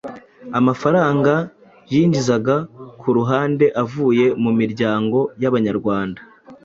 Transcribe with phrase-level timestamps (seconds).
[0.59, 1.33] amafaranga
[1.91, 2.55] yinjizaga
[2.99, 6.21] ku ruhande avuye mu miryango y'Abanyarwanda